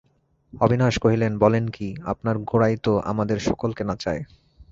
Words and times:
অবিনাশ 0.53 0.95
কহিলেন, 0.99 1.33
বলেন 1.37 1.65
কী, 1.69 1.87
আপনার 2.05 2.35
গোরাই 2.41 2.75
তো 2.77 2.93
আমাদের 3.01 3.37
সকলকে 3.39 3.83
নাচায়। 3.83 4.21